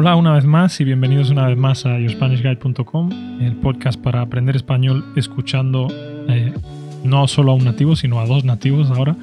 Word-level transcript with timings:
Hola 0.00 0.14
una 0.14 0.32
vez 0.32 0.44
más 0.44 0.80
y 0.80 0.84
bienvenidos 0.84 1.30
una 1.30 1.48
vez 1.48 1.56
más 1.56 1.84
a 1.84 1.98
yourspanishguide.com, 1.98 3.40
el 3.40 3.56
podcast 3.56 4.00
para 4.00 4.20
aprender 4.20 4.54
español 4.54 5.04
escuchando 5.16 5.88
eh, 6.28 6.54
no 7.02 7.26
solo 7.26 7.50
a 7.50 7.56
un 7.56 7.64
nativo, 7.64 7.96
sino 7.96 8.20
a 8.20 8.26
dos 8.26 8.44
nativos 8.44 8.92
ahora. 8.92 9.16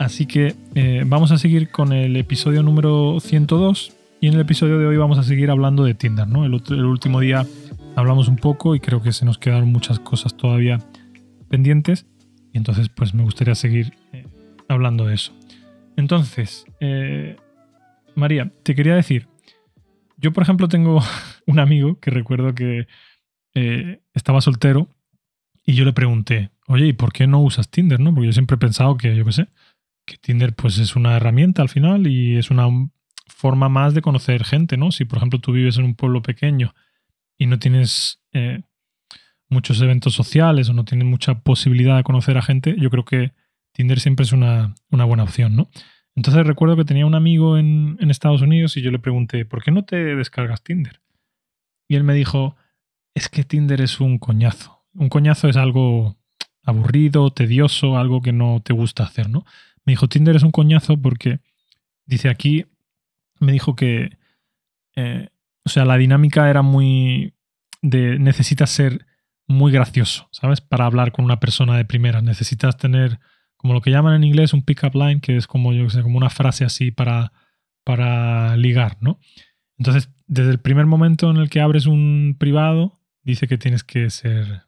Así 0.00 0.26
que 0.26 0.56
eh, 0.74 1.04
vamos 1.06 1.30
a 1.30 1.38
seguir 1.38 1.70
con 1.70 1.92
el 1.92 2.16
episodio 2.16 2.64
número 2.64 3.20
102 3.20 3.92
y 4.20 4.26
en 4.26 4.34
el 4.34 4.40
episodio 4.40 4.80
de 4.80 4.86
hoy 4.86 4.96
vamos 4.96 5.16
a 5.16 5.22
seguir 5.22 5.48
hablando 5.48 5.84
de 5.84 5.94
Tinder. 5.94 6.26
¿no? 6.26 6.44
El, 6.44 6.54
último 6.54 7.20
día 7.20 7.46
hablamos 7.94 8.26
un 8.26 8.34
poco 8.34 8.74
y 8.74 8.80
creo 8.80 9.00
que 9.02 9.12
se 9.12 9.24
nos 9.24 9.38
quedaron 9.38 9.70
muchas 9.70 10.00
cosas 10.00 10.36
todavía 10.36 10.80
pendientes 11.48 12.04
y 12.52 12.58
entonces 12.58 12.88
pues 12.88 13.14
me 13.14 13.22
gustaría 13.22 13.54
seguir 13.54 13.92
eh, 14.12 14.26
hablando 14.66 15.06
de 15.06 15.14
eso. 15.14 15.32
Entonces, 15.96 16.64
María, 18.16 18.50
te 18.64 18.74
quería 18.74 18.96
decir, 18.96 19.28
yo, 20.20 20.32
por 20.32 20.42
ejemplo, 20.42 20.68
tengo 20.68 21.02
un 21.46 21.58
amigo 21.58 21.98
que 22.00 22.10
recuerdo 22.10 22.54
que 22.54 22.86
eh, 23.54 24.02
estaba 24.14 24.40
soltero 24.40 24.88
y 25.64 25.74
yo 25.74 25.84
le 25.84 25.92
pregunté, 25.92 26.50
oye, 26.68 26.86
¿y 26.86 26.92
por 26.92 27.12
qué 27.12 27.26
no 27.26 27.40
usas 27.40 27.70
Tinder? 27.70 28.00
¿no? 28.00 28.14
Porque 28.14 28.26
yo 28.26 28.32
siempre 28.32 28.56
he 28.56 28.58
pensado 28.58 28.96
que, 28.96 29.14
yo 29.16 29.24
qué 29.24 29.32
sé, 29.32 29.48
que 30.06 30.16
Tinder 30.16 30.54
pues 30.54 30.78
es 30.78 30.96
una 30.96 31.16
herramienta 31.16 31.62
al 31.62 31.68
final 31.68 32.06
y 32.06 32.36
es 32.36 32.50
una 32.50 32.68
forma 33.26 33.68
más 33.68 33.94
de 33.94 34.02
conocer 34.02 34.44
gente, 34.44 34.76
¿no? 34.76 34.92
Si, 34.92 35.04
por 35.04 35.18
ejemplo, 35.18 35.38
tú 35.38 35.52
vives 35.52 35.78
en 35.78 35.84
un 35.84 35.94
pueblo 35.94 36.22
pequeño 36.22 36.74
y 37.38 37.46
no 37.46 37.58
tienes 37.58 38.20
eh, 38.32 38.62
muchos 39.48 39.80
eventos 39.80 40.14
sociales 40.14 40.68
o 40.68 40.74
no 40.74 40.84
tienes 40.84 41.06
mucha 41.06 41.40
posibilidad 41.40 41.96
de 41.96 42.02
conocer 42.02 42.36
a 42.36 42.42
gente, 42.42 42.76
yo 42.78 42.90
creo 42.90 43.04
que 43.04 43.32
Tinder 43.72 44.00
siempre 44.00 44.24
es 44.24 44.32
una, 44.32 44.74
una 44.90 45.04
buena 45.04 45.22
opción, 45.22 45.56
¿no? 45.56 45.70
Entonces 46.16 46.46
recuerdo 46.46 46.76
que 46.76 46.84
tenía 46.84 47.06
un 47.06 47.14
amigo 47.14 47.56
en, 47.56 47.98
Estados 48.10 48.42
Unidos 48.42 48.76
y 48.76 48.82
yo 48.82 48.90
le 48.90 48.98
pregunté, 48.98 49.44
¿por 49.44 49.62
qué 49.62 49.70
no 49.70 49.84
te 49.84 49.96
descargas 50.16 50.62
Tinder? 50.62 51.00
Y 51.88 51.96
él 51.96 52.04
me 52.04 52.14
dijo, 52.14 52.56
es 53.14 53.28
que 53.28 53.44
Tinder 53.44 53.80
es 53.80 54.00
un 54.00 54.18
coñazo. 54.18 54.84
Un 54.94 55.08
coñazo 55.08 55.48
es 55.48 55.56
algo 55.56 56.16
aburrido, 56.62 57.30
tedioso, 57.30 57.96
algo 57.96 58.20
que 58.20 58.32
no 58.32 58.60
te 58.62 58.72
gusta 58.72 59.04
hacer, 59.04 59.30
¿no? 59.30 59.44
Me 59.84 59.92
dijo, 59.92 60.08
Tinder 60.08 60.36
es 60.36 60.42
un 60.42 60.50
coñazo 60.50 61.00
porque, 61.00 61.40
dice 62.04 62.28
aquí, 62.28 62.66
me 63.38 63.52
dijo 63.52 63.76
que, 63.76 64.18
eh, 64.96 65.28
o 65.64 65.68
sea, 65.68 65.84
la 65.84 65.96
dinámica 65.96 66.50
era 66.50 66.62
muy 66.62 67.34
de, 67.82 68.18
necesitas 68.18 68.70
ser 68.70 69.06
muy 69.46 69.72
gracioso, 69.72 70.28
¿sabes? 70.32 70.60
Para 70.60 70.86
hablar 70.86 71.12
con 71.12 71.24
una 71.24 71.40
persona 71.40 71.76
de 71.76 71.84
primera. 71.84 72.20
Necesitas 72.22 72.76
tener 72.76 73.18
como 73.60 73.74
lo 73.74 73.82
que 73.82 73.90
llaman 73.90 74.14
en 74.14 74.24
inglés 74.24 74.54
un 74.54 74.62
pick-up 74.62 74.94
line, 74.94 75.20
que 75.20 75.36
es 75.36 75.46
como, 75.46 75.74
yo 75.74 75.90
sé, 75.90 76.00
como 76.00 76.16
una 76.16 76.30
frase 76.30 76.64
así 76.64 76.92
para, 76.92 77.30
para 77.84 78.56
ligar, 78.56 78.96
¿no? 79.00 79.20
Entonces, 79.76 80.10
desde 80.26 80.50
el 80.50 80.60
primer 80.60 80.86
momento 80.86 81.30
en 81.30 81.36
el 81.36 81.50
que 81.50 81.60
abres 81.60 81.84
un 81.84 82.36
privado, 82.38 82.98
dice 83.22 83.48
que 83.48 83.58
tienes 83.58 83.84
que 83.84 84.08
ser 84.08 84.62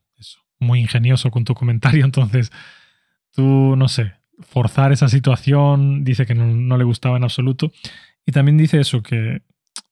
muy 0.59 0.81
ingenioso 0.81 1.31
con 1.31 1.45
tu 1.45 1.55
comentario. 1.55 2.05
Entonces, 2.05 2.53
tú, 3.31 3.77
no 3.77 3.89
sé, 3.89 4.13
forzar 4.41 4.93
esa 4.93 5.09
situación, 5.09 6.05
dice 6.05 6.27
que 6.27 6.35
no, 6.35 6.77
le 6.77 6.85
gustaba 6.85 7.17
en 7.17 7.25
absoluto. 7.25 7.73
Y 8.27 8.33
también 8.33 8.59
dice 8.59 8.79
eso, 8.79 9.03
que 9.03 9.41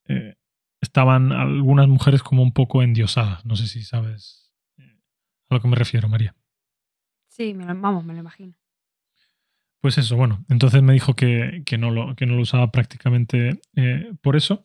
eh, 0.09 0.35
estaban 0.79 1.31
algunas 1.31 1.87
mujeres 1.87 2.21
como 2.21 2.43
un 2.43 2.53
poco 2.53 2.83
endiosadas. 2.83 3.43
No 3.47 3.55
sé 3.55 3.65
si 3.65 3.81
sabes 3.81 4.53
eh, 4.77 4.99
a 5.49 5.55
lo 5.55 5.59
que 5.59 5.67
me 5.67 5.75
refiero, 5.75 6.07
María. 6.07 6.35
Sí, 7.29 7.51
vamos, 7.53 8.05
me 8.05 8.13
lo 8.13 8.19
imagino. 8.19 8.60
Pues 9.81 9.97
eso, 9.97 10.15
bueno, 10.15 10.45
entonces 10.47 10.83
me 10.83 10.93
dijo 10.93 11.15
que, 11.15 11.63
no, 11.79 11.89
lo, 11.89 12.15
que 12.15 12.27
no 12.27 12.35
lo 12.35 12.43
usaba 12.43 12.71
prácticamente 12.71 13.59
eh, 13.75 14.13
por 14.21 14.35
eso. 14.35 14.61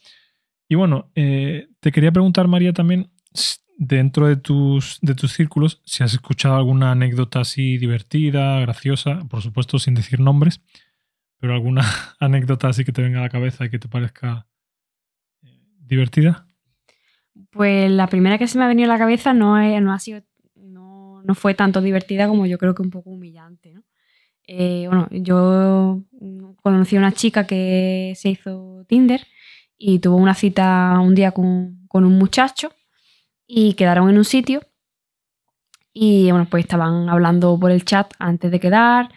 Y 0.69 0.75
bueno, 0.75 1.11
eh, 1.15 1.69
te 1.81 1.91
quería 1.91 2.13
preguntar, 2.13 2.49
María, 2.49 2.75
también, 2.75 3.11
dentro 3.79 4.29
de 4.29 4.37
tus, 4.37 4.99
de 5.01 5.15
tus 5.15 5.33
círculos, 5.33 5.81
si 5.87 6.05
has 6.05 6.13
escuchado 6.13 6.57
alguna 6.57 6.93
anécdota 6.93 7.41
así 7.41 7.79
divertida, 7.79 8.61
graciosa, 8.61 9.21
por 9.31 9.41
supuesto 9.41 9.79
sin 9.79 9.95
decir 9.95 10.21
nombres, 10.21 10.61
pero 11.39 11.55
alguna 11.55 11.83
anécdota 12.21 12.69
así 12.69 12.85
que 12.85 12.93
te 12.93 13.01
venga 13.01 13.21
a 13.21 13.23
la 13.23 13.31
cabeza 13.31 13.65
y 13.65 13.71
que 13.71 13.79
te 13.79 13.89
parezca 13.89 14.47
eh, 15.43 15.63
divertida. 15.79 16.47
Pues 17.51 17.91
la 17.91 18.07
primera 18.09 18.37
que 18.37 18.49
se 18.49 18.59
me 18.59 18.65
ha 18.65 18.69
venido 18.69 18.91
a 18.91 18.95
la 18.95 18.99
cabeza 18.99 19.33
no, 19.33 19.57
no 19.81 19.93
ha 19.95 19.99
sido, 19.99 20.23
no, 20.57 21.23
no 21.23 21.35
fue 21.35 21.55
tanto 21.55 21.81
divertida 21.81 22.29
como 22.29 22.45
yo 22.45 22.59
creo 22.59 22.75
que 22.75 22.83
un 22.83 22.91
poco 22.91 23.09
humillante, 23.09 23.73
¿no? 23.73 23.83
Eh, 24.47 24.89
yo 25.11 26.03
conocí 26.63 26.97
a 26.97 27.01
una 27.01 27.13
chica 27.13 27.47
que 27.47 28.15
se 28.17 28.31
hizo 28.31 28.85
Tinder 28.89 29.27
y 29.77 29.99
tuvo 29.99 30.17
una 30.17 30.35
cita 30.35 30.99
un 31.01 31.15
día 31.15 31.33
con, 31.33 31.87
un 31.93 32.19
muchacho 32.19 32.73
y 33.47 33.75
quedaron 33.75 34.11
en 34.11 34.19
un 34.19 34.25
sitio 34.25 34.61
y 35.93 36.31
bueno, 36.31 36.47
pues 36.51 36.65
estaban 36.65 37.09
hablando 37.09 37.59
por 37.59 37.71
el 37.71 37.85
chat 37.85 38.13
antes 38.19 38.51
de 38.51 38.61
quedar 38.61 39.11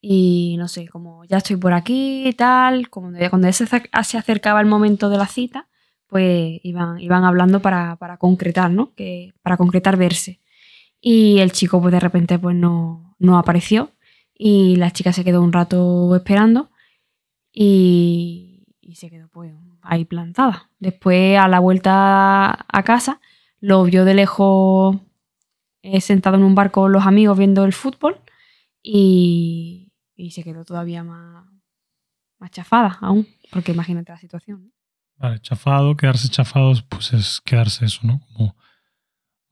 y 0.00 0.56
no 0.58 0.68
sé, 0.68 0.88
como 0.88 1.24
ya 1.24 1.38
estoy 1.38 1.56
por 1.56 1.72
aquí 1.72 2.28
y 2.28 2.32
tal, 2.34 2.90
como 2.90 3.12
cuando 3.30 3.50
se, 3.52 3.66
se 3.66 4.18
acercaba 4.18 4.60
el 4.60 4.66
momento 4.66 5.08
de 5.08 5.16
la 5.16 5.26
cita, 5.26 5.68
pues 6.06 6.60
iban, 6.62 7.00
iban 7.00 7.24
hablando 7.24 7.60
para, 7.60 7.96
concretar, 8.18 8.70
¿no? 8.70 8.94
Que, 8.94 9.32
para 9.42 9.56
concretar 9.56 9.96
verse. 9.96 10.40
Y 11.00 11.38
el 11.38 11.52
chico 11.52 11.80
pues 11.80 11.92
de 11.92 12.00
repente 12.00 12.38
pues 12.38 12.56
no, 12.56 13.16
no 13.18 13.38
apareció 13.38 13.92
y 14.38 14.76
la 14.76 14.92
chica 14.92 15.12
se 15.12 15.24
quedó 15.24 15.42
un 15.42 15.52
rato 15.52 16.14
esperando 16.14 16.70
y, 17.52 18.64
se 18.94 19.10
quedó 19.10 19.28
pues 19.28 19.52
ahí 19.82 20.04
plantada. 20.04 20.70
Después 20.78 21.38
a 21.38 21.46
la 21.48 21.60
vuelta 21.60 22.66
a 22.66 22.82
casa 22.84 23.20
lo 23.60 23.84
vio 23.84 24.04
de 24.04 24.14
lejos 24.14 24.96
eh, 25.82 26.00
sentado 26.00 26.36
en 26.36 26.44
un 26.44 26.54
barco 26.54 26.82
con 26.82 26.92
los 26.92 27.04
amigos 27.04 27.36
viendo 27.36 27.64
el 27.64 27.72
fútbol 27.72 28.20
y, 28.82 29.92
se 30.30 30.42
quedó 30.42 30.64
todavía 30.64 31.04
más, 31.04 31.46
más 32.38 32.50
chafada 32.50 32.98
aún, 33.00 33.26
porque 33.52 33.72
imagínate 33.72 34.12
la 34.12 34.18
situación. 34.18 34.72
Vale, 35.16 35.40
chafado, 35.40 35.96
quedarse 35.96 36.28
chafados, 36.28 36.82
pues 36.82 37.12
es 37.12 37.40
quedarse 37.40 37.84
eso, 37.84 38.00
¿no? 38.04 38.20
Como 38.32 38.56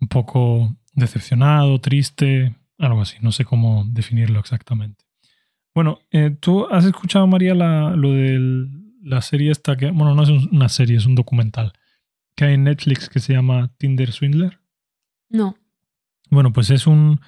un 0.00 0.08
poco 0.08 0.76
decepcionado, 0.92 1.80
triste, 1.80 2.56
algo 2.78 3.02
así, 3.02 3.16
no 3.20 3.32
sé 3.32 3.44
cómo 3.44 3.84
definirlo 3.86 4.40
exactamente. 4.40 5.04
Bueno, 5.74 6.00
eh, 6.10 6.34
¿tú 6.40 6.66
has 6.70 6.84
escuchado, 6.84 7.26
María, 7.26 7.54
lo 7.54 8.12
de 8.12 8.66
la 9.02 9.20
serie 9.20 9.50
esta 9.50 9.76
que, 9.76 9.90
bueno, 9.90 10.14
no 10.14 10.22
es 10.22 10.30
una 10.30 10.68
serie, 10.68 10.96
es 10.96 11.06
un 11.06 11.14
documental 11.14 11.72
que 12.34 12.44
hay 12.46 12.54
en 12.54 12.64
Netflix 12.64 13.08
que 13.08 13.20
se 13.20 13.32
llama 13.32 13.72
Tinder 13.78 14.12
Swindler? 14.12 14.60
No. 15.28 15.56
Bueno, 16.30 16.52
pues 16.52 16.70
es 16.70 16.86
un, 16.86 17.20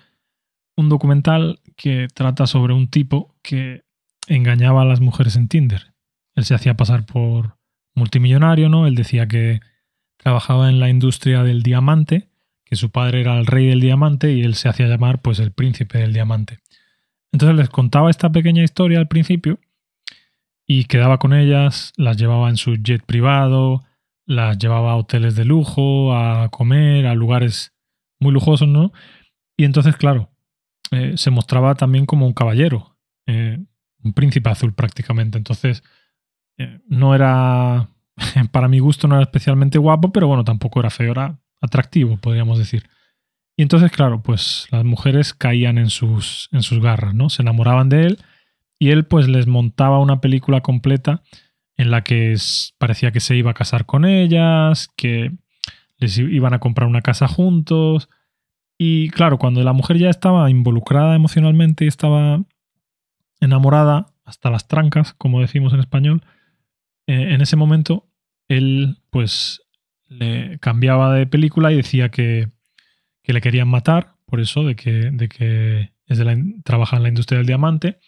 un 0.77 0.89
documental 0.89 1.61
que 1.77 2.09
trata 2.13 2.47
sobre 2.47 2.75
un 2.75 2.89
tipo 2.89 3.35
que 3.43 3.85
engañaba 4.29 4.83
a 4.83 4.85
las 4.85 5.01
mujeres 5.01 5.37
en 5.37 5.49
Tinder. 5.49 5.95
Él 6.35 6.45
se 6.45 6.55
hacía 6.55 6.77
pasar 6.77 7.05
por 7.07 7.59
multimillonario, 7.95 8.69
¿no? 8.69 8.87
Él 8.87 8.95
decía 8.95 9.27
que 9.27 9.61
trabajaba 10.17 10.69
en 10.69 10.81
la 10.81 10.89
industria 10.89 11.43
del 11.43 11.63
diamante 11.63 12.28
que 12.69 12.77
su 12.77 12.91
padre 12.91 13.23
era 13.23 13.39
el 13.39 13.47
rey 13.47 13.67
del 13.67 13.81
diamante 13.81 14.33
y 14.33 14.43
él 14.43 14.55
se 14.55 14.69
hacía 14.69 14.87
llamar 14.87 15.21
pues 15.23 15.39
el 15.39 15.53
príncipe 15.53 15.99
del 15.99 16.13
diamante. 16.13 16.59
Entonces 17.33 17.57
les 17.57 17.71
contaba 17.71 18.11
esta 18.11 18.31
pequeña 18.31 18.63
historia 18.63 18.99
al 18.99 19.09
principio 19.09 19.59
y 20.67 20.85
quedaba 20.85 21.19
con 21.19 21.33
ellas, 21.33 21.93
las 21.97 22.19
llevaba 22.19 22.51
en 22.51 22.59
su 22.59 22.77
jet 22.77 23.03
privado, 23.05 23.85
las 24.27 24.59
llevaba 24.59 24.93
a 24.93 24.97
hoteles 24.97 25.35
de 25.35 25.47
lujo, 25.47 26.15
a 26.15 26.51
comer, 26.51 27.07
a 27.07 27.15
lugares 27.15 27.73
muy 28.21 28.33
lujosos, 28.33 28.69
¿no? 28.69 28.93
Y 29.57 29.65
entonces, 29.65 29.97
claro, 29.97 30.31
eh, 30.91 31.15
se 31.17 31.31
mostraba 31.31 31.75
también 31.75 32.05
como 32.05 32.27
un 32.27 32.35
caballero, 32.35 32.97
eh, 33.27 33.59
un 34.05 34.13
príncipe 34.13 34.51
azul 34.51 34.75
prácticamente. 34.75 35.39
Entonces, 35.39 35.83
eh, 36.59 36.81
no 36.87 37.15
era, 37.15 37.89
para 38.53 38.69
mi 38.69 38.79
gusto 38.79 39.09
no 39.09 39.15
era 39.15 39.25
especialmente 39.25 39.79
guapo, 39.79 40.13
pero 40.13 40.29
bueno, 40.29 40.45
tampoco 40.45 40.81
era 40.81 40.91
feo, 40.91 41.13
era 41.13 41.39
atractivo, 41.61 42.17
podríamos 42.17 42.59
decir. 42.59 42.89
Y 43.57 43.63
entonces, 43.63 43.91
claro, 43.91 44.23
pues 44.23 44.69
las 44.71 44.85
mujeres 44.85 45.35
caían 45.35 45.79
en 45.79 45.91
sus, 45.91 46.49
en 46.53 46.63
sus 46.63 46.81
garras, 46.81 47.15
¿no? 47.15 47.29
Se 47.29 47.43
enamoraban 47.43 47.89
de 47.89 48.07
él 48.07 48.19
y 48.79 48.91
él 48.91 49.05
pues 49.05 49.29
les 49.29 49.47
montaba 49.47 49.99
una 49.99 50.21
película 50.21 50.61
completa 50.61 51.23
en 51.77 51.91
la 51.91 52.05
que 52.05 52.37
parecía 52.79 53.13
que 53.13 53.21
se 53.21 53.37
iba 53.37 53.51
a 53.51 53.55
casar 53.55 53.87
con 53.87 54.05
ellas, 54.05 54.89
que 54.97 55.33
les 55.99 56.19
iban 56.19 56.55
a 56.55 56.61
comprar 56.61 56.89
una 56.89 57.03
casa 57.03 57.27
juntos. 57.27 58.09
Y 58.79 59.11
claro, 59.11 59.39
cuando 59.39 59.63
la 59.63 59.73
mujer 59.73 59.99
ya 59.99 60.11
estaba 60.11 60.51
involucrada 60.51 61.17
emocionalmente 61.17 61.85
y 61.85 61.89
estaba 61.89 62.43
enamorada 63.41 64.07
hasta 64.25 64.51
las 64.51 64.69
trancas, 64.69 65.15
como 65.15 65.41
decimos 65.41 65.73
en 65.73 65.81
español, 65.81 66.23
eh, 67.07 67.35
en 67.35 67.41
ese 67.41 67.57
momento 67.57 68.09
él 68.49 68.99
pues 69.11 69.63
le 70.09 70.59
cambiaba 70.59 71.15
de 71.15 71.27
película 71.27 71.73
y 71.73 71.77
decía 71.77 72.11
que, 72.11 72.51
le 73.25 73.41
querían 73.43 73.69
matar, 73.69 74.15
por 74.25 74.41
eso, 74.41 74.65
de 74.65 74.75
que, 74.75 75.11
de 75.11 75.29
que 75.29 75.93
es 76.07 76.19
de 76.19 76.55
trabaja 76.65 76.97
en 76.97 77.03
la 77.03 77.11
industria 77.11 77.39
del 77.39 77.47
diamante. 77.47 77.99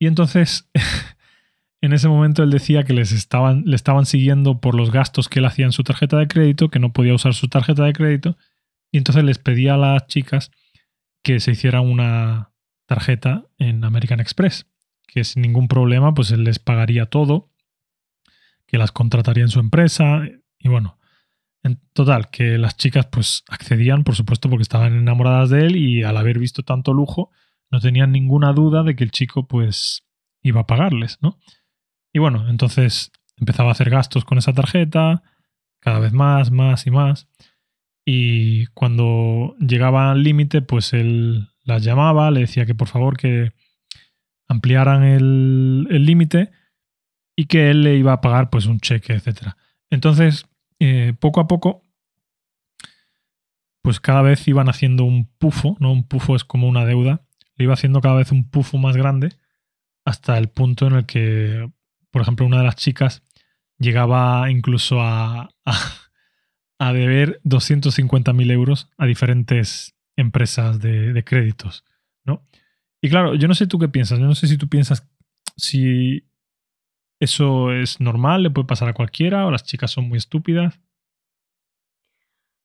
Y 0.00 0.08
entonces 0.08 0.68
en 1.80 1.92
ese 1.92 2.08
momento 2.08 2.42
él 2.42 2.50
decía 2.50 2.84
que 2.84 2.92
les 2.92 3.12
estaban, 3.12 3.64
le 3.66 3.76
estaban 3.76 4.06
siguiendo 4.06 4.60
por 4.60 4.74
los 4.74 4.90
gastos 4.90 5.28
que 5.28 5.38
él 5.38 5.44
hacía 5.44 5.66
en 5.66 5.72
su 5.72 5.84
tarjeta 5.84 6.18
de 6.18 6.28
crédito, 6.28 6.70
que 6.70 6.80
no 6.80 6.92
podía 6.92 7.14
usar 7.14 7.34
su 7.34 7.48
tarjeta 7.48 7.84
de 7.84 7.92
crédito, 7.92 8.36
y 8.90 8.98
entonces 8.98 9.24
les 9.24 9.38
pedía 9.38 9.74
a 9.74 9.78
las 9.78 10.06
chicas 10.06 10.50
que 11.22 11.40
se 11.40 11.52
hicieran 11.52 11.86
una 11.86 12.50
tarjeta 12.86 13.46
en 13.58 13.84
American 13.84 14.20
Express, 14.20 14.66
que 15.06 15.24
sin 15.24 15.42
ningún 15.42 15.68
problema 15.68 16.14
pues 16.14 16.30
él 16.30 16.44
les 16.44 16.58
pagaría 16.58 17.06
todo, 17.06 17.50
que 18.66 18.78
las 18.78 18.92
contrataría 18.92 19.44
en 19.44 19.50
su 19.50 19.60
empresa, 19.60 20.22
y 20.58 20.68
bueno, 20.68 20.98
en 21.62 21.80
total, 21.92 22.30
que 22.30 22.58
las 22.58 22.76
chicas 22.76 23.06
pues 23.06 23.44
accedían, 23.48 24.04
por 24.04 24.16
supuesto, 24.16 24.48
porque 24.48 24.62
estaban 24.62 24.94
enamoradas 24.94 25.50
de 25.50 25.66
él 25.66 25.76
y 25.76 26.02
al 26.02 26.16
haber 26.16 26.38
visto 26.38 26.62
tanto 26.62 26.92
lujo, 26.92 27.30
no 27.70 27.80
tenían 27.80 28.12
ninguna 28.12 28.52
duda 28.52 28.82
de 28.82 28.96
que 28.96 29.04
el 29.04 29.12
chico 29.12 29.46
pues 29.46 30.04
iba 30.42 30.62
a 30.62 30.66
pagarles, 30.66 31.18
¿no? 31.22 31.38
Y 32.12 32.18
bueno, 32.18 32.48
entonces 32.48 33.12
empezaba 33.36 33.70
a 33.70 33.72
hacer 33.72 33.90
gastos 33.90 34.24
con 34.24 34.38
esa 34.38 34.52
tarjeta, 34.52 35.22
cada 35.80 35.98
vez 35.98 36.12
más, 36.12 36.50
más 36.50 36.86
y 36.86 36.90
más. 36.90 37.28
Y 38.04 38.66
cuando 38.68 39.56
llegaba 39.58 40.10
al 40.10 40.22
límite, 40.22 40.62
pues 40.62 40.92
él 40.92 41.48
las 41.64 41.84
llamaba, 41.84 42.30
le 42.30 42.40
decía 42.40 42.66
que 42.66 42.74
por 42.74 42.88
favor 42.88 43.16
que 43.16 43.52
ampliaran 44.48 45.04
el 45.04 46.04
límite 46.04 46.50
y 47.36 47.46
que 47.46 47.70
él 47.70 47.84
le 47.84 47.96
iba 47.96 48.12
a 48.12 48.20
pagar 48.20 48.50
pues 48.50 48.66
un 48.66 48.80
cheque, 48.80 49.14
etc. 49.14 49.54
Entonces, 49.90 50.46
eh, 50.82 51.14
poco 51.18 51.40
a 51.40 51.46
poco, 51.46 51.82
pues 53.82 54.00
cada 54.00 54.22
vez 54.22 54.46
iban 54.48 54.68
haciendo 54.68 55.04
un 55.04 55.26
pufo, 55.38 55.76
¿no? 55.80 55.92
Un 55.92 56.06
pufo 56.06 56.36
es 56.36 56.44
como 56.44 56.68
una 56.68 56.84
deuda, 56.84 57.24
le 57.56 57.64
iba 57.64 57.74
haciendo 57.74 58.00
cada 58.00 58.16
vez 58.16 58.32
un 58.32 58.48
pufo 58.48 58.78
más 58.78 58.96
grande 58.96 59.30
hasta 60.04 60.38
el 60.38 60.48
punto 60.48 60.86
en 60.86 60.94
el 60.94 61.06
que 61.06 61.68
por 62.12 62.22
ejemplo, 62.22 62.46
una 62.46 62.58
de 62.58 62.64
las 62.64 62.76
chicas 62.76 63.24
llegaba 63.78 64.48
incluso 64.50 65.00
a, 65.00 65.48
a, 66.78 66.92
deber 66.92 67.40
250.000 67.44 68.52
euros 68.52 68.90
a 68.98 69.06
diferentes 69.06 69.96
empresas 70.14 70.78
de, 70.78 71.20
créditos, 71.24 71.84
¿no? 72.24 72.46
Y 73.00 73.08
claro, 73.08 73.34
yo 73.34 73.48
no 73.48 73.54
sé 73.54 73.66
tú 73.66 73.78
qué 73.78 73.88
piensas, 73.88 74.20
yo 74.20 74.26
no 74.26 74.34
sé 74.34 74.46
si 74.46 74.58
tú 74.58 74.68
piensas 74.68 75.08
si 75.56 76.28
eso 77.22 77.72
es 77.72 78.00
normal, 78.00 78.42
le 78.42 78.50
puede 78.50 78.66
pasar 78.66 78.88
a 78.88 78.94
cualquiera 78.94 79.46
o 79.46 79.50
las 79.50 79.64
chicas 79.64 79.90
son 79.90 80.08
muy 80.08 80.18
estúpidas. 80.18 80.80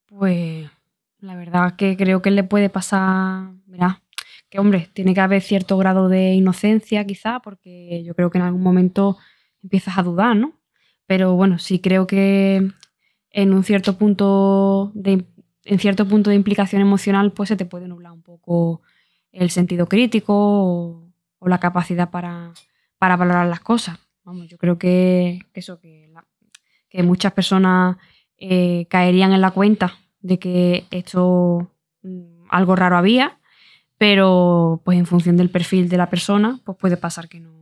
Pues 0.07 0.69
la 1.19 1.35
verdad 1.35 1.75
que 1.75 1.97
creo 1.97 2.21
que 2.21 2.31
le 2.31 2.43
puede 2.43 2.69
pasar, 2.69 3.51
mira, 3.65 4.01
que 4.49 4.59
hombre, 4.59 4.89
tiene 4.93 5.13
que 5.13 5.21
haber 5.21 5.41
cierto 5.41 5.77
grado 5.77 6.09
de 6.09 6.33
inocencia 6.33 7.05
quizá, 7.05 7.39
porque 7.39 8.03
yo 8.03 8.15
creo 8.15 8.31
que 8.31 8.37
en 8.37 8.45
algún 8.45 8.63
momento 8.63 9.17
empiezas 9.61 9.97
a 9.97 10.03
dudar, 10.03 10.35
¿no? 10.35 10.53
Pero 11.05 11.35
bueno, 11.35 11.59
sí 11.59 11.79
creo 11.79 12.07
que 12.07 12.67
en 13.29 13.53
un 13.53 13.63
cierto 13.63 13.97
punto 13.97 14.91
de, 14.95 15.25
en 15.65 15.79
cierto 15.79 16.07
punto 16.07 16.29
de 16.29 16.35
implicación 16.35 16.81
emocional, 16.81 17.31
pues 17.31 17.49
se 17.49 17.57
te 17.57 17.65
puede 17.65 17.87
nublar 17.87 18.11
un 18.11 18.23
poco 18.23 18.81
el 19.31 19.49
sentido 19.51 19.87
crítico 19.87 20.33
o, 20.35 21.03
la 21.41 21.59
capacidad 21.59 22.09
para, 22.09 22.53
valorar 22.99 23.47
las 23.47 23.59
cosas. 23.59 23.99
Vamos, 24.27 24.49
yo 24.49 24.57
creo 24.57 24.77
que, 24.77 25.39
eso, 25.53 25.79
que, 25.79 26.11
muchas 27.01 27.31
personas 27.31 27.95
eh, 28.37 28.85
caerían 28.89 29.31
en 29.31 29.39
la 29.39 29.51
cuenta 29.51 29.95
de 30.19 30.37
que 30.37 30.85
esto 30.91 31.71
mm, 32.03 32.47
algo 32.49 32.75
raro 32.75 32.97
había, 32.97 33.39
pero 33.97 34.81
pues 34.83 34.99
en 34.99 35.05
función 35.05 35.37
del 35.37 35.49
perfil 35.49 35.87
de 35.87 35.95
la 35.95 36.09
persona, 36.09 36.59
pues 36.65 36.77
puede 36.77 36.97
pasar 36.97 37.29
que 37.29 37.39
no, 37.39 37.57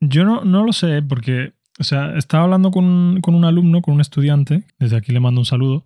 yo 0.00 0.24
no, 0.24 0.42
no 0.42 0.64
lo 0.64 0.72
sé, 0.72 1.02
porque, 1.02 1.52
o 1.78 1.84
sea, 1.84 2.16
estaba 2.16 2.44
hablando 2.44 2.70
con, 2.70 3.20
un 3.22 3.44
alumno, 3.44 3.82
con 3.82 3.92
un 3.92 4.00
estudiante, 4.00 4.64
desde 4.78 4.96
aquí 4.96 5.12
le 5.12 5.20
mando 5.20 5.42
un 5.42 5.46
saludo, 5.46 5.84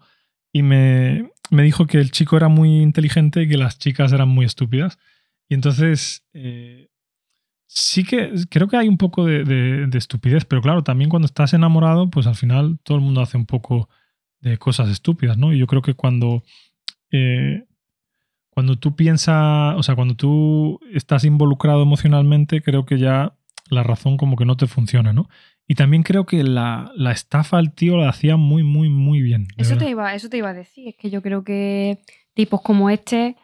y 0.52 0.62
me, 0.62 1.28
dijo 1.50 1.88
que 1.88 1.98
el 1.98 2.12
chico 2.12 2.36
era 2.36 2.46
muy 2.46 2.82
inteligente 2.82 3.42
y 3.42 3.48
que 3.48 3.56
las 3.56 3.80
chicas 3.80 4.12
eran 4.12 4.28
muy 4.28 4.46
estúpidas. 4.46 4.98
Y 5.48 5.54
entonces, 5.54 6.24
eh, 6.32 6.88
sí 7.72 8.02
que 8.02 8.32
creo 8.50 8.66
que 8.66 8.76
hay 8.76 8.88
un 8.88 8.98
poco 8.98 9.24
de, 9.24 9.88
estupidez, 9.94 10.44
pero 10.44 10.60
claro, 10.60 10.82
también 10.82 11.08
cuando 11.08 11.26
estás 11.26 11.54
enamorado, 11.54 12.10
pues 12.10 12.26
al 12.26 12.34
final 12.34 12.80
todo 12.82 12.98
el 12.98 13.04
mundo 13.04 13.20
hace 13.20 13.36
un 13.36 13.46
poco 13.46 13.88
de 14.40 14.58
cosas 14.58 14.88
estúpidas, 14.88 15.38
¿no? 15.38 15.52
Y 15.52 15.58
yo 15.58 15.68
creo 15.68 15.80
que 15.80 15.94
cuando, 15.94 16.42
eh, 17.12 17.64
cuando 18.48 18.76
tú 18.76 18.96
piensas, 18.96 19.76
o 19.76 19.82
sea, 19.84 19.94
cuando 19.94 20.16
tú 20.16 20.80
estás 20.92 21.24
involucrado 21.24 21.82
emocionalmente, 21.82 22.60
creo 22.60 22.84
que 22.84 22.98
ya 22.98 23.36
la 23.70 23.84
razón 23.84 24.16
como 24.16 24.36
que 24.36 24.44
no 24.44 24.56
te 24.56 24.66
funciona, 24.66 25.12
¿no? 25.12 25.28
Y 25.68 25.76
también 25.76 26.02
creo 26.02 26.26
que 26.26 26.42
la, 26.42 26.92
estafa 27.12 27.58
al 27.58 27.72
tío 27.72 27.96
la 27.96 28.08
hacía 28.08 28.36
muy, 28.36 28.64
muy, 28.64 28.88
muy 28.88 29.22
bien. 29.22 29.46
Eso 29.56 29.76
te, 29.76 29.88
iba, 29.88 30.12
eso 30.16 30.28
te 30.28 30.38
iba 30.38 30.48
a 30.48 30.54
decir, 30.54 30.88
es 30.88 30.96
que 30.96 31.10
yo 31.10 31.22
creo 31.22 31.44
que 31.44 32.00
tipos 32.34 32.62
como 32.62 32.90
este 32.90 33.36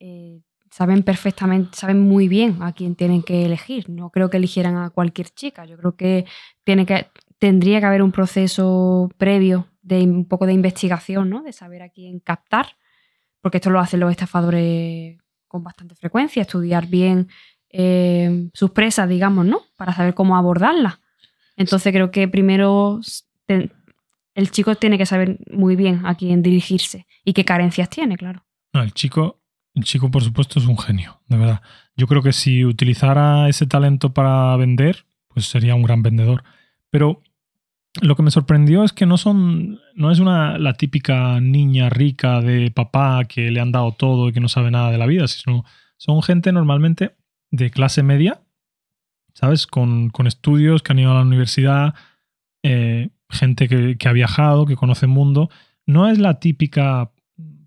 eh, 0.00 0.40
saben 0.78 1.02
perfectamente, 1.02 1.76
saben 1.76 1.98
muy 1.98 2.28
bien 2.28 2.62
a 2.62 2.72
quién 2.72 2.94
tienen 2.94 3.24
que 3.24 3.44
elegir. 3.44 3.90
No 3.90 4.10
creo 4.10 4.30
que 4.30 4.36
eligieran 4.36 4.76
a 4.76 4.90
cualquier 4.90 5.28
chica. 5.28 5.64
Yo 5.64 5.76
creo 5.76 5.96
que, 5.96 6.24
tiene 6.62 6.86
que 6.86 7.08
tendría 7.40 7.80
que 7.80 7.86
haber 7.86 8.00
un 8.00 8.12
proceso 8.12 9.10
previo 9.18 9.66
de 9.82 10.04
un 10.04 10.24
poco 10.24 10.46
de 10.46 10.52
investigación, 10.52 11.30
¿no? 11.30 11.42
De 11.42 11.52
saber 11.52 11.82
a 11.82 11.88
quién 11.88 12.20
captar, 12.20 12.76
porque 13.40 13.56
esto 13.56 13.70
lo 13.70 13.80
hacen 13.80 13.98
los 13.98 14.12
estafadores 14.12 15.18
con 15.48 15.64
bastante 15.64 15.96
frecuencia, 15.96 16.42
estudiar 16.42 16.86
bien 16.86 17.26
eh, 17.70 18.48
sus 18.54 18.70
presas, 18.70 19.08
digamos, 19.08 19.46
¿no? 19.46 19.62
Para 19.76 19.92
saber 19.92 20.14
cómo 20.14 20.36
abordarlas. 20.36 21.00
Entonces 21.56 21.92
creo 21.92 22.12
que 22.12 22.28
primero 22.28 23.00
el 23.48 24.50
chico 24.52 24.76
tiene 24.76 24.96
que 24.96 25.06
saber 25.06 25.38
muy 25.50 25.74
bien 25.74 26.06
a 26.06 26.14
quién 26.14 26.40
dirigirse 26.40 27.08
y 27.24 27.32
qué 27.32 27.44
carencias 27.44 27.90
tiene, 27.90 28.16
claro. 28.16 28.44
El 28.74 28.92
chico, 28.92 29.40
el 29.78 29.84
chico, 29.84 30.10
por 30.10 30.22
supuesto, 30.22 30.58
es 30.58 30.66
un 30.66 30.78
genio, 30.78 31.20
de 31.28 31.36
verdad. 31.36 31.62
Yo 31.96 32.06
creo 32.06 32.22
que 32.22 32.32
si 32.32 32.64
utilizara 32.64 33.48
ese 33.48 33.66
talento 33.66 34.12
para 34.12 34.56
vender, 34.56 35.06
pues 35.28 35.46
sería 35.46 35.74
un 35.74 35.82
gran 35.82 36.02
vendedor. 36.02 36.44
Pero 36.90 37.22
lo 38.00 38.16
que 38.16 38.22
me 38.22 38.30
sorprendió 38.30 38.84
es 38.84 38.92
que 38.92 39.06
no 39.06 39.16
son. 39.16 39.80
no 39.94 40.10
es 40.10 40.18
una 40.18 40.58
la 40.58 40.74
típica 40.74 41.40
niña 41.40 41.88
rica 41.88 42.40
de 42.40 42.70
papá 42.70 43.24
que 43.24 43.50
le 43.50 43.60
han 43.60 43.72
dado 43.72 43.92
todo 43.92 44.28
y 44.28 44.32
que 44.32 44.40
no 44.40 44.48
sabe 44.48 44.70
nada 44.70 44.90
de 44.90 44.98
la 44.98 45.06
vida, 45.06 45.26
sino 45.26 45.64
son 45.96 46.22
gente 46.22 46.52
normalmente 46.52 47.16
de 47.50 47.70
clase 47.70 48.02
media, 48.02 48.42
¿sabes? 49.34 49.66
Con, 49.66 50.12
estudios 50.26 50.82
que 50.82 50.92
han 50.92 50.98
ido 50.98 51.10
a 51.12 51.14
la 51.14 51.22
universidad, 51.22 51.94
eh, 52.62 53.10
gente 53.30 53.68
que, 53.68 54.08
ha 54.08 54.12
viajado, 54.12 54.66
que 54.66 54.76
conoce 54.76 55.06
el 55.06 55.12
mundo. 55.12 55.50
No 55.86 56.08
es 56.08 56.18
la 56.18 56.38
típica 56.38 57.10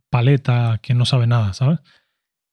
paleta 0.10 0.80
que 0.82 0.94
no 0.94 1.06
sabe 1.06 1.27
nada, 1.27 1.53
¿sabes? 1.53 1.80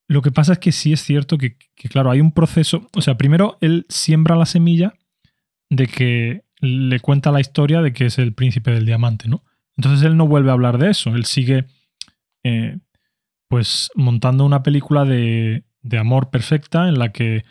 Lo 0.09 0.23
que 0.23 0.33
pasa 0.33 0.55
es 0.55 0.59
que 0.59 0.73
sí 0.73 0.93
es 0.93 1.03
cierto 1.03 1.37
que, 1.37 1.57
claro, 1.91 2.11
hay 2.11 2.21
un 2.21 2.33
proceso. 2.33 2.88
O 2.97 3.03
sea, 3.03 3.19
primero 3.19 3.59
él 3.61 3.87
siembra 3.88 4.37
la 4.37 4.47
semilla 4.47 4.95
de 5.71 5.87
que 5.87 6.45
le 6.61 6.99
cuenta 7.00 7.31
la 7.31 7.41
historia 7.41 7.83
de 7.83 7.93
que 7.93 8.07
es 8.07 8.19
el 8.19 8.33
príncipe 8.33 8.71
del 8.71 8.87
diamante, 8.87 9.29
¿no? 9.29 9.45
Entonces 9.77 10.05
él 10.05 10.17
no 10.17 10.27
vuelve 10.27 10.50
a 10.50 10.55
hablar 10.55 10.79
de 10.79 10.91
eso. 10.91 11.15
Él 11.15 11.27
sigue, 11.27 11.67
eh, 12.43 12.79
pues, 13.49 13.91
montando 13.95 14.47
una 14.47 14.62
película 14.62 15.05
de, 15.05 15.65
de 15.83 15.99
amor 15.99 16.31
perfecta 16.31 16.88
en 16.88 16.99
la 16.99 17.12
que 17.12 17.45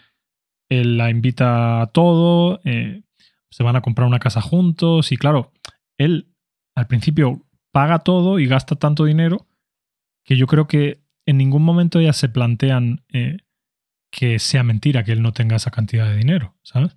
él 0.69 0.97
la 0.97 1.09
invita 1.09 1.81
a 1.81 1.87
todo, 1.87 2.59
eh, 2.65 3.03
se 3.49 3.63
van 3.63 3.75
a 3.75 3.81
comprar 3.81 4.07
una 4.07 4.19
casa 4.19 4.41
juntos 4.41 5.11
y 5.11 5.17
claro, 5.17 5.51
él 5.97 6.33
al 6.75 6.87
principio 6.87 7.45
paga 7.71 7.99
todo 7.99 8.39
y 8.39 8.47
gasta 8.47 8.75
tanto 8.75 9.05
dinero 9.05 9.47
que 10.23 10.35
yo 10.35 10.47
creo 10.47 10.67
que 10.67 10.99
en 11.27 11.37
ningún 11.37 11.61
momento 11.61 11.99
ellas 11.99 12.17
se 12.17 12.29
plantean 12.29 13.03
eh, 13.09 13.37
que 14.09 14.39
sea 14.39 14.63
mentira 14.63 15.03
que 15.03 15.11
él 15.11 15.21
no 15.21 15.33
tenga 15.33 15.57
esa 15.57 15.71
cantidad 15.71 16.07
de 16.07 16.15
dinero, 16.15 16.55
¿sabes? 16.63 16.95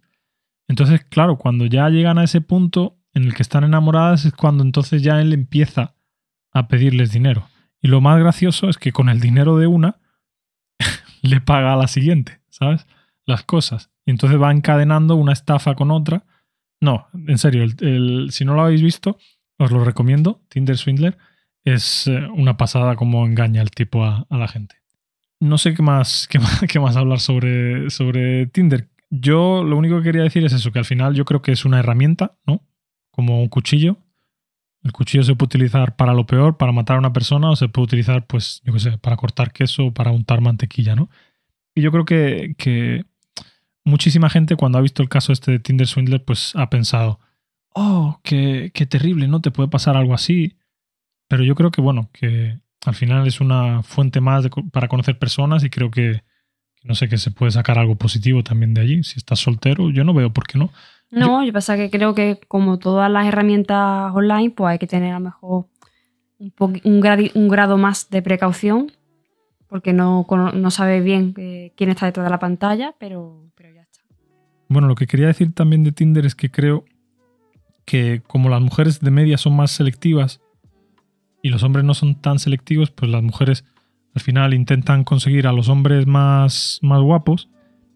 Entonces, 0.68 1.04
claro, 1.04 1.36
cuando 1.36 1.66
ya 1.66 1.88
llegan 1.90 2.16
a 2.16 2.24
ese 2.24 2.40
punto 2.40 2.96
en 3.12 3.24
el 3.24 3.34
que 3.34 3.42
están 3.42 3.64
enamoradas 3.64 4.24
es 4.24 4.32
cuando 4.32 4.62
entonces 4.62 5.02
ya 5.02 5.20
él 5.20 5.32
empieza 5.32 5.96
a 6.52 6.68
pedirles 6.68 7.10
dinero. 7.10 7.48
Y 7.82 7.88
lo 7.88 8.00
más 8.00 8.20
gracioso 8.20 8.68
es 8.68 8.78
que 8.78 8.92
con 8.92 9.08
el 9.08 9.18
dinero 9.18 9.58
de 9.58 9.66
una 9.66 9.98
le 11.22 11.40
paga 11.40 11.72
a 11.72 11.76
la 11.76 11.88
siguiente, 11.88 12.40
¿sabes? 12.50 12.86
Las 13.26 13.42
cosas. 13.42 13.90
Y 14.06 14.12
entonces 14.12 14.40
va 14.40 14.52
encadenando 14.52 15.16
una 15.16 15.32
estafa 15.32 15.74
con 15.74 15.90
otra. 15.90 16.24
No, 16.80 17.08
en 17.12 17.38
serio, 17.38 17.66
si 18.30 18.44
no 18.44 18.54
lo 18.54 18.62
habéis 18.62 18.82
visto, 18.82 19.18
os 19.58 19.72
lo 19.72 19.82
recomiendo. 19.82 20.40
Tinder 20.48 20.78
Swindler 20.78 21.18
es 21.64 22.06
eh, 22.06 22.26
una 22.34 22.56
pasada 22.56 22.96
como 22.96 23.26
engaña 23.26 23.62
el 23.62 23.70
tipo 23.70 24.04
a, 24.04 24.26
la 24.30 24.48
gente. 24.48 24.76
No 25.40 25.58
sé 25.58 25.74
qué 25.74 25.82
más, 25.82 26.28
qué 26.30 26.38
más, 26.38 26.60
qué 26.68 26.80
más 26.80 26.96
hablar 26.96 27.20
sobre, 27.20 27.90
sobre 27.90 28.46
Tinder. 28.46 28.88
Yo 29.10 29.64
lo 29.64 29.76
único 29.76 29.98
que 29.98 30.04
quería 30.04 30.22
decir 30.22 30.44
es 30.44 30.52
eso, 30.52 30.70
que 30.72 30.78
al 30.78 30.84
final 30.84 31.14
yo 31.14 31.24
creo 31.24 31.42
que 31.42 31.52
es 31.52 31.64
una 31.64 31.80
herramienta, 31.80 32.36
¿no? 32.46 32.62
Como 33.10 33.42
un 33.42 33.48
cuchillo 33.48 33.98
el 34.82 34.92
cuchillo 34.92 35.22
se 35.22 35.34
puede 35.34 35.48
utilizar 35.48 35.96
para 35.96 36.14
lo 36.14 36.26
peor, 36.26 36.56
para 36.56 36.72
matar 36.72 36.96
a 36.96 37.00
una 37.00 37.12
persona, 37.12 37.50
o 37.50 37.56
se 37.56 37.68
puede 37.68 37.84
utilizar, 37.84 38.26
pues, 38.26 38.62
yo 38.64 38.72
qué 38.72 38.78
sé, 38.80 38.98
para 38.98 39.16
cortar 39.16 39.52
queso 39.52 39.86
o 39.86 39.94
para 39.94 40.10
untar 40.10 40.40
mantequilla, 40.40 40.96
¿no? 40.96 41.10
Y 41.74 41.82
yo 41.82 41.92
creo 41.92 42.04
que, 42.04 43.04
muchísima 43.84 44.30
gente 44.30 44.56
cuando 44.56 44.78
ha 44.78 44.82
visto 44.82 45.02
el 45.02 45.08
caso 45.08 45.32
este 45.32 45.52
de 45.52 45.58
Tinder 45.58 45.86
Swindler, 45.86 46.24
pues 46.24 46.52
ha 46.54 46.70
pensado, 46.70 47.18
oh, 47.74 48.20
qué, 48.22 48.70
qué 48.74 48.86
terrible, 48.86 49.28
¿no? 49.28 49.40
Te 49.40 49.50
puede 49.50 49.68
pasar 49.68 49.96
algo 49.96 50.14
así. 50.14 50.56
Pero 51.30 51.44
yo 51.44 51.54
creo 51.54 51.70
que, 51.70 51.80
bueno, 51.80 52.10
que 52.12 52.58
al 52.84 52.94
final 52.96 53.24
es 53.24 53.40
una 53.40 53.84
fuente 53.84 54.20
más 54.20 54.48
para 54.72 54.88
conocer 54.88 55.16
personas 55.16 55.62
y 55.62 55.70
creo 55.70 55.88
que, 55.88 56.24
no 56.82 56.96
sé, 56.96 57.08
que 57.08 57.18
se 57.18 57.30
puede 57.30 57.52
sacar 57.52 57.78
algo 57.78 57.94
positivo 57.94 58.42
también 58.42 58.74
de 58.74 58.80
allí. 58.80 59.04
Si 59.04 59.20
estás 59.20 59.38
soltero, 59.38 59.90
yo 59.90 60.02
no 60.02 60.12
veo 60.12 60.32
por 60.32 60.48
qué 60.48 60.58
no. 60.58 60.70
No, 61.12 61.44
yo, 61.44 61.52
pasa 61.52 61.76
que 61.76 61.88
creo 61.88 62.16
que 62.16 62.40
como 62.48 62.80
todas 62.80 63.08
las 63.08 63.28
herramientas 63.28 64.12
online, 64.12 64.50
pues 64.50 64.72
hay 64.72 64.78
que 64.80 64.88
tener 64.88 65.12
a 65.12 65.20
lo 65.20 65.26
mejor 65.26 65.66
un, 66.40 66.80
un, 66.82 67.48
grado 67.48 67.78
más 67.78 68.10
de 68.10 68.22
precaución, 68.22 68.90
porque 69.68 69.92
no, 69.92 70.26
no 70.28 70.70
sabe 70.72 71.00
bien 71.00 71.32
eh, 71.36 71.72
quién 71.76 71.90
está 71.90 72.06
detrás 72.06 72.26
de 72.26 72.30
la 72.30 72.40
pantalla, 72.40 72.96
pero, 72.98 73.52
pero 73.54 73.72
ya 73.72 73.82
está. 73.82 74.00
Bueno, 74.68 74.88
lo 74.88 74.96
que 74.96 75.06
quería 75.06 75.28
decir 75.28 75.54
también 75.54 75.84
de 75.84 75.92
Tinder 75.92 76.26
es 76.26 76.34
que 76.34 76.50
creo 76.50 76.84
que 77.84 78.20
como 78.26 78.48
las 78.48 78.60
mujeres 78.60 78.98
de 78.98 79.12
media 79.12 79.38
son 79.38 79.54
más 79.54 79.70
selectivas 79.70 80.40
y 81.42 81.48
los 81.48 81.62
hombres 81.62 81.84
no 81.84 81.94
son 81.94 82.16
tan 82.16 82.38
selectivos, 82.38 82.90
pues 82.90 83.10
las 83.10 83.22
mujeres 83.22 83.64
al 84.14 84.22
final 84.22 84.54
intentan 84.54 85.04
conseguir 85.04 85.46
a 85.46 85.52
los 85.52 85.68
hombres 85.68 86.06
más, 86.06 86.78
más 86.82 87.00
guapos 87.00 87.48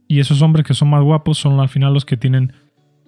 y 0.08 0.20
esos 0.20 0.42
hombres 0.42 0.66
que 0.66 0.74
son 0.74 0.88
más 0.88 1.02
guapos 1.02 1.38
son 1.38 1.58
al 1.60 1.68
final 1.68 1.92
los 1.92 2.04
que 2.04 2.16
tienen 2.16 2.52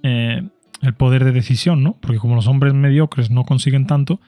eh, 0.02 0.42
el 0.82 0.94
poder 0.94 1.24
de 1.24 1.32
decisión, 1.32 1.82
¿no? 1.82 1.96
Porque 2.00 2.18
como 2.18 2.34
los 2.34 2.48
hombres 2.48 2.74
mediocres 2.74 3.30
no 3.30 3.44
consiguen 3.44 3.86
tanto 3.86 4.20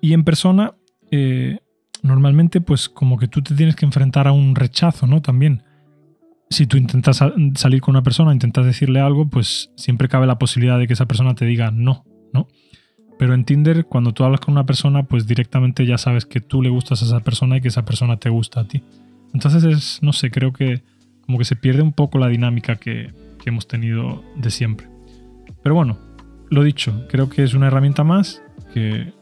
y 0.00 0.12
en 0.12 0.24
persona 0.24 0.74
eh, 1.10 1.58
normalmente 2.02 2.60
pues 2.60 2.88
como 2.88 3.18
que 3.18 3.28
tú 3.28 3.42
te 3.42 3.54
tienes 3.54 3.76
que 3.76 3.84
enfrentar 3.84 4.28
a 4.28 4.32
un 4.32 4.54
rechazo, 4.54 5.06
¿no? 5.06 5.20
También. 5.22 5.64
Si 6.52 6.66
tú 6.66 6.76
intentas 6.76 7.22
salir 7.54 7.80
con 7.80 7.92
una 7.92 8.02
persona, 8.02 8.32
intentas 8.32 8.66
decirle 8.66 8.98
algo, 8.98 9.28
pues 9.28 9.70
siempre 9.76 10.08
cabe 10.08 10.26
la 10.26 10.36
posibilidad 10.36 10.80
de 10.80 10.88
que 10.88 10.94
esa 10.94 11.06
persona 11.06 11.36
te 11.36 11.44
diga 11.44 11.70
no, 11.70 12.04
¿no? 12.32 12.48
Pero 13.20 13.34
en 13.34 13.44
Tinder, 13.44 13.84
cuando 13.84 14.14
tú 14.14 14.24
hablas 14.24 14.40
con 14.40 14.52
una 14.52 14.64
persona, 14.64 15.02
pues 15.02 15.26
directamente 15.26 15.84
ya 15.84 15.98
sabes 15.98 16.24
que 16.24 16.40
tú 16.40 16.62
le 16.62 16.70
gustas 16.70 17.02
a 17.02 17.04
esa 17.04 17.20
persona 17.20 17.58
y 17.58 17.60
que 17.60 17.68
esa 17.68 17.84
persona 17.84 18.16
te 18.16 18.30
gusta 18.30 18.60
a 18.60 18.64
ti. 18.64 18.82
Entonces 19.34 19.62
es, 19.62 20.02
no 20.02 20.14
sé, 20.14 20.30
creo 20.30 20.54
que 20.54 20.82
como 21.26 21.36
que 21.36 21.44
se 21.44 21.54
pierde 21.54 21.82
un 21.82 21.92
poco 21.92 22.16
la 22.16 22.28
dinámica 22.28 22.76
que, 22.76 23.12
hemos 23.44 23.68
tenido 23.68 24.24
de 24.36 24.50
siempre. 24.50 24.88
Pero 25.62 25.74
bueno, 25.74 25.98
lo 26.48 26.62
dicho, 26.62 27.06
creo 27.10 27.28
que 27.28 27.42
es 27.42 27.52
una 27.52 27.66
herramienta 27.66 28.04
más 28.04 28.42
que 28.72 29.12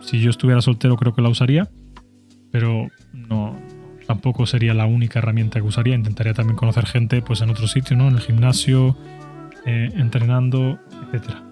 si 0.00 0.18
yo 0.18 0.30
estuviera 0.30 0.60
soltero 0.60 0.96
creo 0.96 1.14
que 1.14 1.22
la 1.22 1.28
usaría, 1.28 1.68
pero 2.50 2.88
no 3.12 3.56
tampoco 4.08 4.46
sería 4.46 4.74
la 4.74 4.86
única 4.86 5.20
herramienta 5.20 5.60
que 5.60 5.66
usaría. 5.66 5.94
Intentaría 5.94 6.34
también 6.34 6.56
conocer 6.56 6.86
gente 6.86 7.22
pues 7.22 7.42
en 7.42 7.50
otro 7.50 7.68
sitio, 7.68 7.96
¿no? 7.96 8.08
En 8.08 8.14
el 8.14 8.20
gimnasio, 8.20 8.96
eh, 9.64 9.90
entrenando, 9.94 10.80
etcétera. 11.04 11.45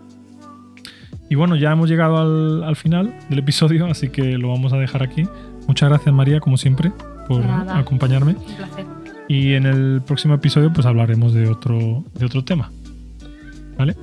Y 1.28 1.36
bueno, 1.36 1.56
ya 1.56 1.72
hemos 1.72 1.88
llegado 1.88 2.64
al, 2.64 2.76
final 2.76 3.14
del 3.28 3.38
episodio, 3.38 3.86
así 3.86 4.10
que 4.10 4.38
lo 4.38 4.48
vamos 4.48 4.72
a 4.72 4.76
dejar 4.76 5.02
aquí. 5.02 5.24
Muchas 5.66 5.88
gracias 5.88 6.14
María, 6.14 6.40
como 6.40 6.56
siempre, 6.56 6.92
por 7.26 7.42
acompañarme. 7.42 8.32
Un 8.32 8.56
placer. 8.56 8.86
Y 9.28 9.54
en 9.54 9.66
el 9.66 10.02
próximo 10.06 10.34
episodio 10.34 10.72
pues 10.72 10.86
hablaremos 10.86 11.32
de 11.32 11.48
otro, 11.48 12.04
de 12.14 12.26
otro 12.26 12.44
tema. 12.44 12.70
¿Vale? 13.78 13.96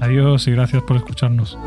Adiós 0.00 0.46
y 0.46 0.52
gracias 0.52 0.82
por 0.82 0.96
escucharnos. 0.96 1.58